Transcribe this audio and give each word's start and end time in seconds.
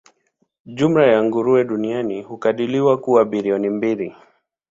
Jumla 0.65 1.05
ya 1.07 1.23
nguruwe 1.23 1.63
duniani 1.63 2.21
hukadiriwa 2.21 2.97
kuwa 2.97 3.25
bilioni 3.25 3.69
mbili. 3.69 4.15